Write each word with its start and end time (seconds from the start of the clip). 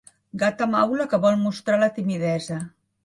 Gata 0.43 0.67
maula 0.71 1.07
que 1.11 1.19
vol 1.27 1.37
mostrar 1.43 1.77
la 1.85 1.91
timidesa. 1.99 2.59